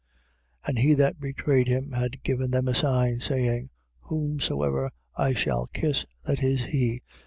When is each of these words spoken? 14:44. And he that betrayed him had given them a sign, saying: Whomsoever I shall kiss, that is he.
14:44. 0.65 0.67
And 0.69 0.79
he 0.79 0.93
that 0.95 1.19
betrayed 1.19 1.67
him 1.67 1.91
had 1.91 2.23
given 2.23 2.49
them 2.49 2.67
a 2.67 2.73
sign, 2.73 3.19
saying: 3.19 3.69
Whomsoever 3.99 4.89
I 5.15 5.35
shall 5.35 5.67
kiss, 5.73 6.07
that 6.25 6.41
is 6.41 6.63
he. 6.63 7.03